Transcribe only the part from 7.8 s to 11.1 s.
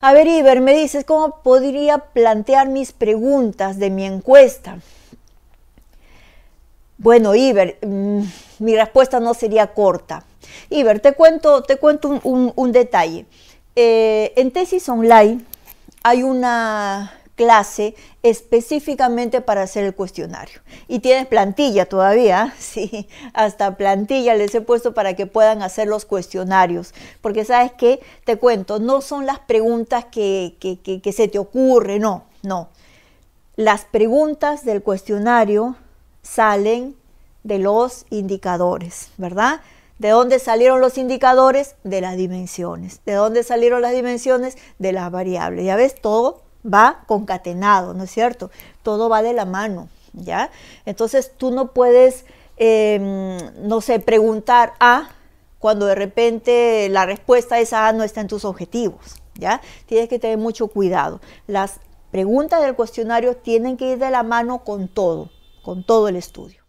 mm, mi respuesta no sería corta. Iber,